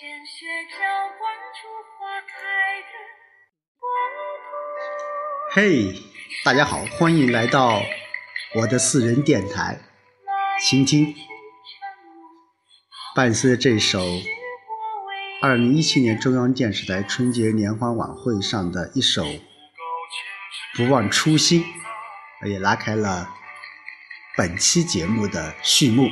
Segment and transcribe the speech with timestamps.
[0.00, 0.78] 鲜血浇
[1.18, 1.66] 灌出
[1.98, 2.36] 花开
[2.86, 2.92] 的。
[5.50, 6.00] 嘿，
[6.44, 7.82] 大家好，欢迎来到
[8.54, 9.80] 我的私人电台，
[10.60, 11.16] 倾听。
[13.16, 13.98] 伴随着这首
[15.42, 19.24] 二零一七年中央电视台春节联欢晚会上的一首
[20.76, 21.64] 《不忘初心》，
[22.48, 23.28] 也拉开了
[24.36, 26.08] 本期节目的序幕。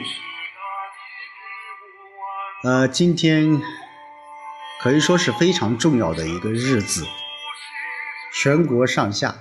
[2.66, 3.62] 呃，今天
[4.80, 7.06] 可以说是非常重要的一个日子，
[8.34, 9.36] 全国上下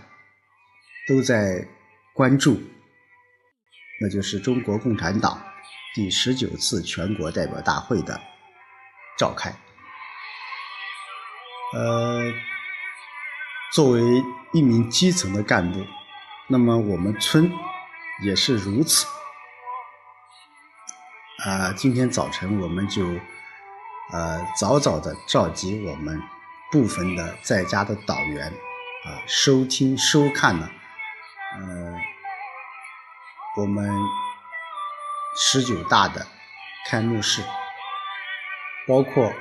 [1.08, 1.68] 都在
[2.14, 2.62] 关注，
[4.00, 5.42] 那就是中国共产党
[5.96, 8.22] 第十九次全国代表大会的
[9.18, 9.50] 召开。
[11.74, 12.32] 呃，
[13.74, 14.04] 作为
[14.54, 15.84] 一名基层的干部，
[16.48, 17.52] 那么我们村
[18.24, 19.08] 也是如此。
[21.46, 23.06] 啊，今天早晨我们就
[24.12, 26.20] 呃早早的召集我们
[26.72, 30.72] 部分的在家的党员啊，收听收看了
[31.60, 31.96] 呃
[33.58, 33.88] 我们
[35.38, 36.26] 十九大的
[36.90, 37.44] 开幕式，
[38.88, 39.32] 包括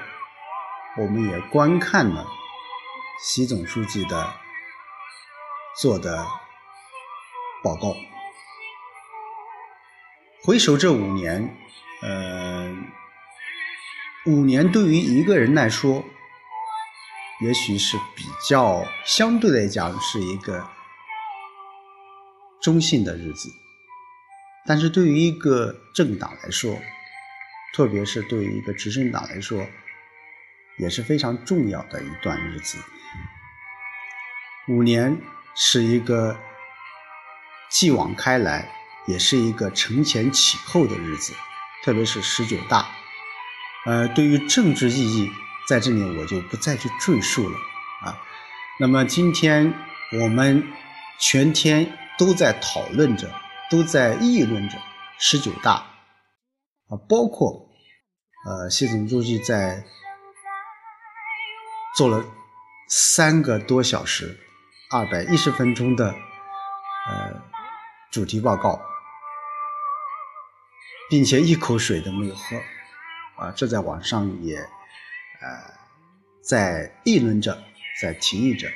[0.98, 2.26] 我们也观看了
[3.18, 4.34] 习总书记的
[5.80, 6.26] 做的
[7.62, 7.96] 报告。
[10.42, 11.56] 回首这五年，
[12.04, 12.70] 呃，
[14.26, 16.04] 五年对于一个人来说，
[17.40, 20.68] 也许是比较相对来讲是一个
[22.60, 23.48] 中性的日子，
[24.66, 26.78] 但是对于一个政党来说，
[27.74, 29.66] 特别是对于一个执政党来说，
[30.78, 32.76] 也是非常重要的一段日子。
[34.68, 35.16] 五年
[35.54, 36.38] 是一个
[37.70, 38.70] 继往开来。
[39.06, 41.34] 也是一个承前启后的日子，
[41.84, 42.86] 特别是十九大，
[43.84, 45.30] 呃，对于政治意义，
[45.68, 47.58] 在这里我就不再去赘述了
[48.00, 48.16] 啊。
[48.80, 49.74] 那么今天
[50.18, 50.66] 我们
[51.20, 53.30] 全天都在讨论着，
[53.70, 54.78] 都在议论着
[55.18, 55.72] 十九大
[56.88, 57.68] 啊，包括
[58.46, 59.84] 呃，习总书记在
[61.94, 62.24] 做了
[62.88, 64.40] 三个多小时、
[64.90, 66.14] 二百一十分钟的
[67.08, 67.42] 呃
[68.10, 68.80] 主题报告。
[71.10, 72.56] 并且一口水都没有喝，
[73.36, 75.74] 啊，这在网上也，呃，
[76.42, 77.62] 在议论着，
[78.00, 78.68] 在提议着。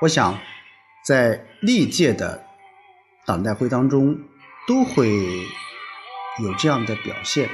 [0.00, 0.38] 我想，
[1.04, 2.46] 在历届的
[3.26, 4.16] 党代会当中，
[4.68, 5.10] 都会
[6.40, 7.50] 有这样的表现。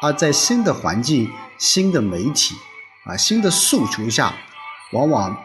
[0.00, 2.56] 而在新的环境、新的媒体、
[3.04, 4.34] 啊新的诉求下，
[4.92, 5.44] 往往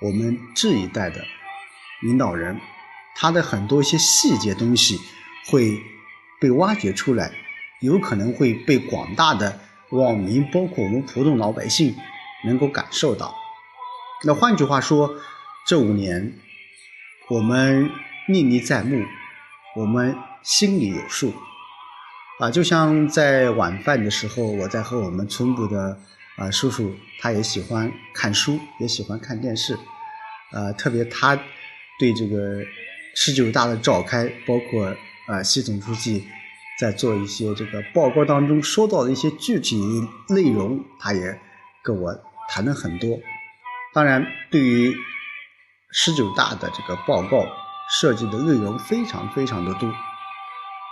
[0.00, 1.24] 我们这一代的
[2.02, 2.60] 领导人，
[3.16, 5.00] 他的很多一些细节东西
[5.46, 5.82] 会。
[6.40, 7.32] 被挖掘出来，
[7.80, 9.58] 有可能会被广大的
[9.90, 11.94] 网民，包括我们普通老百姓，
[12.44, 13.34] 能够感受到。
[14.24, 15.14] 那换句话说，
[15.66, 16.32] 这五年
[17.28, 17.90] 我们
[18.28, 19.04] 历历在目，
[19.76, 21.34] 我们心里有数。
[22.38, 25.98] 啊，就像在晚饭的时候，我在和我们村部的
[26.36, 29.76] 啊叔叔，他也喜欢看书，也喜欢看电视。
[30.52, 31.36] 呃，特别他
[31.98, 32.62] 对这个
[33.16, 34.94] 十九大的召开，包括。
[35.28, 36.24] 啊，习总书记
[36.80, 39.76] 在做一些这个报告当中说到的一些具体
[40.30, 41.38] 内容，他也
[41.84, 42.18] 跟我
[42.48, 43.20] 谈了很多。
[43.92, 44.96] 当然，对于
[45.92, 47.44] 十九大的这个报告
[47.90, 49.92] 涉及的内容非常非常的多，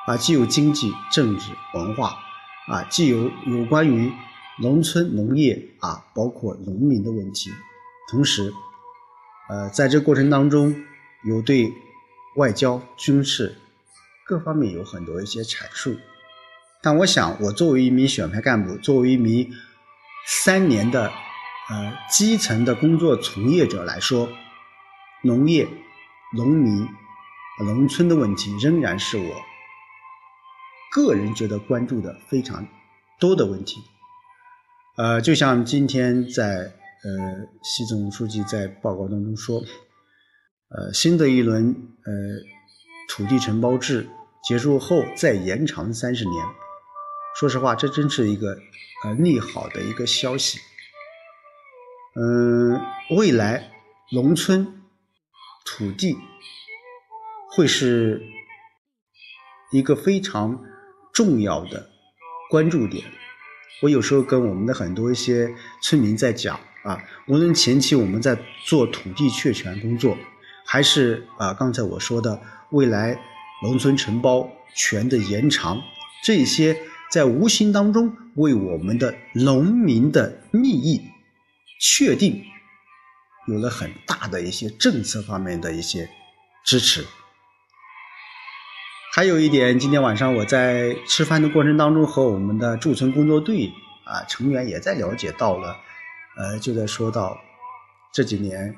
[0.06, 2.18] 啊，既有经济、政治、文化，
[2.68, 4.12] 啊，既有有关于
[4.60, 7.50] 农村农业啊，包括农民的问题，
[8.10, 8.52] 同时，
[9.48, 10.76] 呃，在这过程当中
[11.24, 11.72] 有对
[12.36, 13.62] 外交、军事。
[14.26, 15.96] 各方面有很多一些阐述，
[16.82, 19.48] 但我想，我作为一名选派干部，作为一名
[20.26, 21.12] 三年的
[21.70, 24.28] 呃基层的工作从业者来说，
[25.22, 25.68] 农业、
[26.34, 26.88] 农民、
[27.64, 29.42] 农村的问题仍然是我
[30.92, 32.66] 个人觉得关注的非常
[33.20, 33.76] 多的问题。
[34.96, 36.72] 呃，就像今天在
[37.04, 39.60] 呃习总书记在报告当中说，
[40.70, 41.72] 呃，新的一轮
[42.04, 42.12] 呃。
[43.08, 44.08] 土地承包制
[44.46, 46.46] 结束后再延长三十年，
[47.34, 48.56] 说实话，这真是一个
[49.02, 50.60] 呃利好的一个消息。
[52.14, 52.80] 嗯，
[53.16, 53.72] 未来
[54.12, 54.82] 农村
[55.64, 56.16] 土地
[57.50, 58.22] 会是
[59.72, 60.62] 一个非常
[61.12, 61.90] 重要的
[62.48, 63.04] 关注点。
[63.82, 65.52] 我有时候跟我们的很多一些
[65.82, 70.16] 村民在讲啊，无论前期我们在做土地确权工作，
[70.64, 72.40] 还是啊刚才我说的。
[72.70, 73.20] 未来，
[73.62, 75.82] 农村承包权的延长，
[76.22, 76.76] 这些
[77.10, 81.00] 在无形当中为我们的农民的利益
[81.80, 82.44] 确定
[83.48, 86.08] 有了很大的一些政策方面的一些
[86.64, 87.06] 支持。
[89.12, 93.72] 还有一点，今天晚上我在吃饭的过程当中，和我们的驻村工作队
[94.04, 95.78] 啊成员也在了解到了，
[96.36, 97.40] 呃，就在说到
[98.12, 98.76] 这几年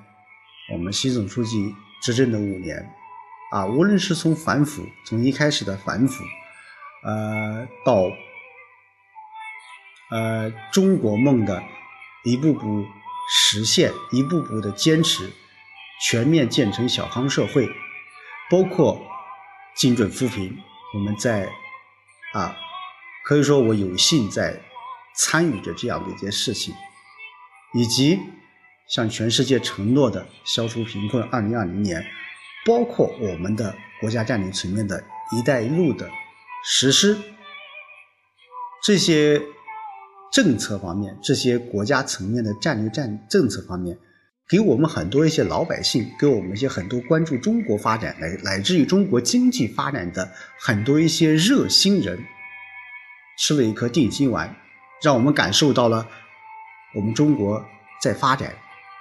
[0.72, 2.88] 我们习总书记执政的五年，
[3.50, 6.22] 啊，无论是从反腐，从一开始的反腐，
[7.04, 8.10] 呃，到
[10.10, 11.62] 呃中国梦的
[12.24, 12.84] 一步步
[13.30, 15.30] 实现，一步步的坚持，
[16.02, 17.68] 全面建成小康社会，
[18.50, 19.04] 包括。
[19.76, 20.58] 精准扶贫，
[20.92, 21.48] 我们在
[22.32, 22.56] 啊，
[23.24, 24.60] 可以说我有幸在
[25.14, 26.74] 参与着这样的一件事情，
[27.74, 28.18] 以及
[28.88, 32.04] 向全世界承诺的消除贫困二零二零年，
[32.66, 35.02] 包括我们的国家战略层面的
[35.36, 36.08] 一带一路的
[36.64, 37.16] 实施，
[38.84, 39.40] 这些
[40.32, 43.98] 政策方面，这些国家层面的战略战政策方面。
[44.50, 52.18] 给我们很多一些老百姓，给我们一些很多关注中国发展来乃至于中国经济发展的很多一些热心人，
[53.38, 54.56] 吃了一颗定心丸，
[55.02, 56.08] 让我们感受到了
[56.94, 57.62] 我们中国
[58.00, 58.54] 在发展，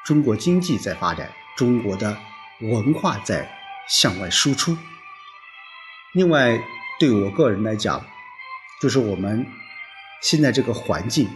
[0.06, 2.18] 中国经济在发展，中国的
[2.62, 3.50] 文化在
[3.88, 4.78] 向外输出。
[6.14, 6.60] 另外，
[7.00, 8.06] 对我个人来讲，
[8.82, 9.46] 就是我们
[10.22, 11.28] 现在这个环境，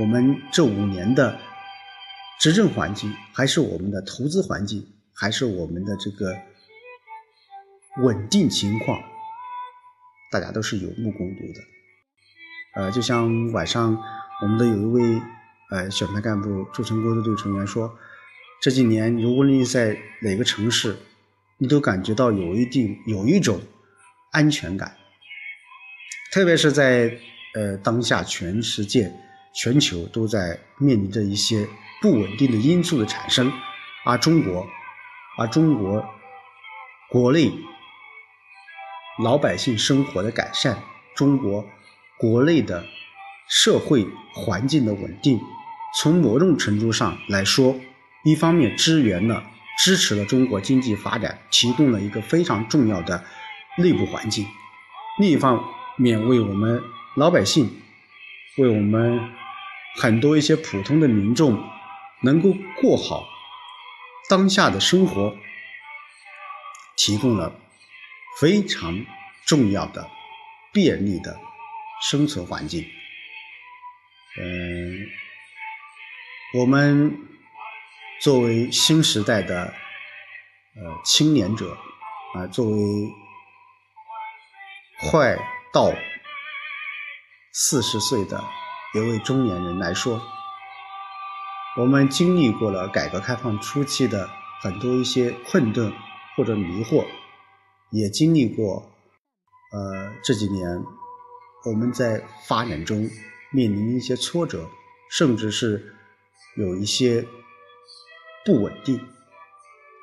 [0.00, 1.38] 我们这五年的。
[2.38, 6.36] 执政环境，还是我们的投资环境，还是我们的这个
[8.02, 9.00] 稳定情况，
[10.30, 11.60] 大家都是有目共睹的。
[12.74, 13.96] 呃，就像晚上
[14.42, 15.22] 我们的有一位
[15.70, 17.96] 呃选派干部驻村工作队成员说，
[18.60, 20.96] 这几年如果你在哪个城市，
[21.58, 23.60] 你都感觉到有一定有一种
[24.32, 24.96] 安全感，
[26.32, 27.18] 特别是在
[27.54, 29.12] 呃当下全世界
[29.54, 31.66] 全球都在面临着一些。
[32.02, 33.50] 不稳定的因素的产生，
[34.04, 34.68] 而中国，
[35.38, 36.04] 而中国
[37.08, 37.50] 国内
[39.24, 40.78] 老百姓生活的改善，
[41.14, 41.66] 中国
[42.18, 42.84] 国内的
[43.48, 45.40] 社会环境的稳定，
[45.98, 47.74] 从某种程度上来说，
[48.26, 49.42] 一方面支援了、
[49.78, 53.24] 支持了中国经济发展，提供了一个非常重要的
[53.78, 54.44] 内部环境；
[55.18, 55.64] 另一方
[55.96, 56.82] 面，为我们
[57.14, 57.70] 老百姓，
[58.58, 59.18] 为我们
[59.96, 61.58] 很多一些普通的民众。
[62.22, 63.28] 能够过好
[64.30, 65.36] 当下的生活，
[66.96, 67.54] 提供了
[68.40, 69.04] 非常
[69.44, 70.08] 重要的
[70.72, 71.38] 便利的
[72.00, 72.86] 生存环境。
[74.40, 75.06] 嗯，
[76.54, 77.18] 我们
[78.20, 81.76] 作为新时代的呃青年者
[82.34, 82.78] 啊，作为
[85.10, 85.36] 快
[85.72, 85.92] 到
[87.52, 88.42] 四十岁的
[88.94, 90.20] 一位中年人来说。
[91.78, 94.30] 我们经历过了改革开放初期的
[94.62, 95.92] 很多一些困顿
[96.34, 97.04] 或者迷惑，
[97.90, 98.90] 也经历过，
[99.72, 100.82] 呃这几年
[101.66, 103.10] 我们在发展中
[103.52, 104.66] 面临一些挫折，
[105.10, 105.94] 甚至是
[106.56, 107.26] 有一些
[108.46, 109.06] 不稳定。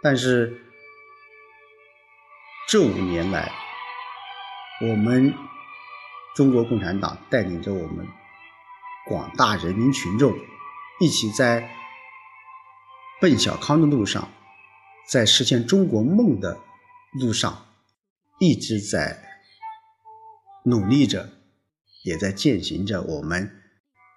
[0.03, 0.61] 但是
[2.67, 3.51] 这五年来，
[4.81, 5.33] 我们
[6.35, 8.05] 中国共产党带领着我们
[9.07, 10.35] 广大人民群众。
[10.99, 11.69] 一起在
[13.19, 14.29] 奔小康的路上，
[15.09, 16.59] 在实现中国梦的
[17.19, 17.65] 路上，
[18.39, 19.21] 一直在
[20.65, 21.29] 努力着，
[22.03, 23.63] 也在践行着我们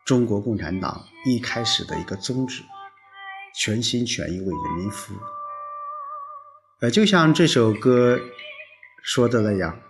[0.04, 2.62] 中国共产党一开始的一个宗旨：
[3.58, 5.18] 全心全意为人民服务。
[6.80, 8.20] 呃，就像这首歌
[9.02, 9.80] 说的那样，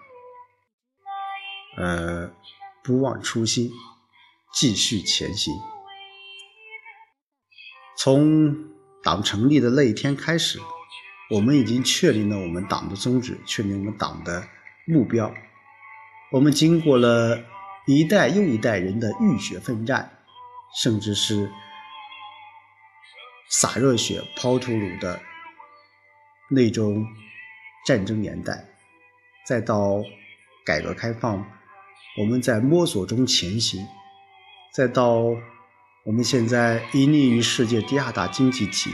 [1.77, 2.31] 呃，
[2.85, 3.71] 不忘初心，
[4.55, 5.53] 继续前行。
[7.99, 8.55] 从
[9.03, 10.61] 党成立的那一天开始，
[11.31, 14.47] 我们已经确立了我们党的宗旨，确立我们党的
[14.87, 15.35] 目标。
[16.31, 17.43] 我们经过了
[17.87, 20.19] 一代又一代人的浴血奋战，
[20.81, 21.51] 甚至是
[23.49, 25.21] 洒热血抛头颅的
[26.51, 27.07] 那种
[27.87, 28.65] 战争年代，
[29.47, 30.03] 再到
[30.65, 31.45] 改革开放，
[32.19, 33.87] 我们在摸索中前行，
[34.73, 35.23] 再到。
[36.05, 38.91] 我们现在屹立于世界第二大经济体，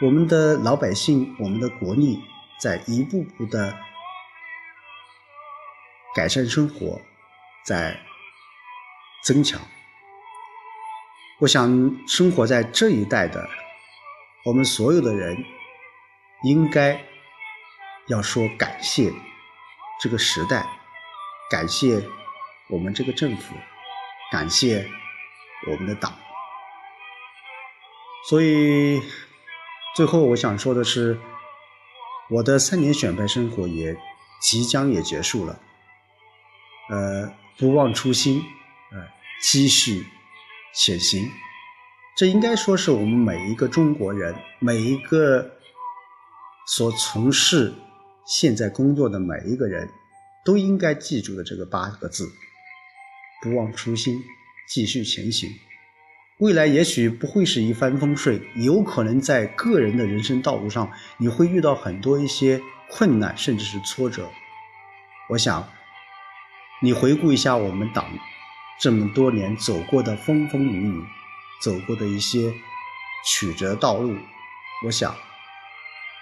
[0.00, 2.18] 我们的老百姓，我们的国力
[2.58, 3.76] 在一步步的
[6.14, 6.98] 改善生活，
[7.66, 8.00] 在
[9.22, 9.60] 增强。
[11.38, 11.68] 我想，
[12.08, 13.46] 生活在这一代的
[14.46, 15.36] 我们所有的人，
[16.44, 17.04] 应该
[18.08, 19.12] 要说感谢，
[20.00, 20.66] 这个时代，
[21.50, 22.02] 感谢
[22.70, 23.54] 我们这个政府，
[24.32, 24.88] 感谢
[25.68, 26.16] 我们的党。
[28.30, 29.02] 所以，
[29.94, 31.20] 最后我想说的是，
[32.30, 33.94] 我的三年选派生活也
[34.40, 35.60] 即将也结束了。
[36.88, 38.42] 呃，不忘初心，
[38.90, 39.06] 呃，
[39.42, 40.06] 继续
[40.76, 41.30] 前行。
[42.16, 45.50] 这应该说是我们每一个中国人，每一个
[46.66, 47.74] 所从事
[48.26, 49.88] 现在工作的每一个人，
[50.44, 52.28] 都应该记住的这个八个字：
[53.42, 54.22] 不忘初心，
[54.68, 55.50] 继续前行。
[56.38, 64.28] 未来也许不会是一帆风顺，有可能在个人的人生道路上，你会遇到很多一些困难，甚至是挫折。
[65.30, 65.66] 我想，
[66.82, 68.06] 你回顾一下我们党
[68.78, 71.04] 这么多年走过的风风雨雨，
[71.60, 72.52] 走过的一些
[73.24, 74.16] 曲折道路，
[74.84, 75.16] 我想，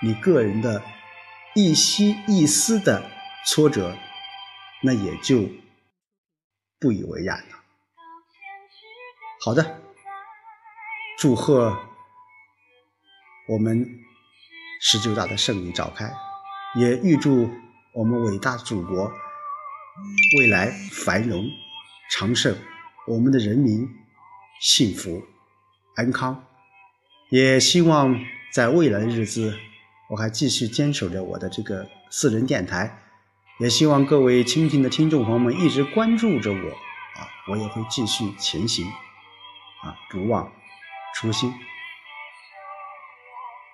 [0.03, 0.83] 你个人的
[1.55, 3.11] 一息一丝的
[3.47, 3.97] 挫折，
[4.83, 5.49] 那也就
[6.79, 7.57] 不以为然了。
[9.45, 9.81] 好的。
[11.17, 11.79] 祝贺
[13.49, 13.89] 我们
[14.81, 16.13] 十九大的胜利召开，
[16.75, 17.49] 也预祝
[17.95, 19.11] 我们伟大祖国
[20.39, 21.47] 未来繁荣
[22.17, 22.57] 长盛，
[23.09, 23.89] 我们的人民
[24.61, 25.25] 幸福
[25.97, 26.45] 安康。
[27.29, 29.59] 也希望在未来的日子，
[30.11, 33.01] 我还继续坚守着我的这个私人电台。
[33.59, 36.71] 也希望各位亲近的听众朋友们一直关注着我
[37.19, 38.87] 啊，我也会继续前行
[39.83, 40.53] 啊，不忘。
[41.17, 41.53] 初心。